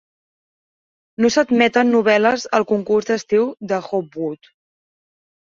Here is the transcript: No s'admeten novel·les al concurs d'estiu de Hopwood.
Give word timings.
No 1.25 1.29
s'admeten 1.35 1.91
novel·les 1.97 2.47
al 2.61 2.67
concurs 2.73 3.11
d'estiu 3.11 3.47
de 3.75 3.81
Hopwood. 3.91 4.53